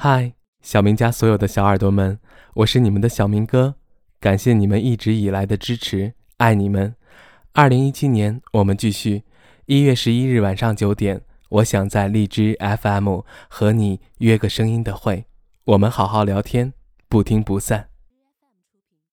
[0.00, 2.20] 嗨小明家所有的小耳朵们
[2.54, 3.74] 我是你们的小明哥
[4.20, 6.94] 感谢你们一直以来的支持爱你们。
[7.52, 9.24] 二零一七年我们继续
[9.66, 15.24] 一月十一日晚上九点我想在荔枝 fm 和你约个声音的会
[15.64, 16.72] 我们好好聊天
[17.08, 17.87] 不听不散。